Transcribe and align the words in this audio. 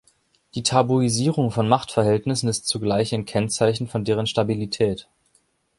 Die 0.55 0.63
Tabuisierung 0.63 1.51
von 1.51 1.67
Machtverhältnissen 1.69 2.49
ist 2.49 2.65
zugleich 2.67 3.13
ein 3.13 3.25
Kennzeichen 3.25 3.87
von 3.87 4.03
deren 4.03 4.25
Stabilität. 4.25 5.07